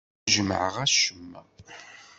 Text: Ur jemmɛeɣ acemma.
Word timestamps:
Ur 0.23 0.29
jemmɛeɣ 0.35 0.75
acemma. 0.85 1.41